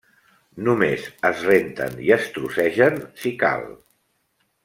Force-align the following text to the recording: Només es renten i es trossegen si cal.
Només 0.67 1.03
es 1.29 1.43
renten 1.49 1.99
i 2.07 2.09
es 2.17 2.25
trossegen 2.37 2.99
si 3.25 3.35
cal. 3.45 3.71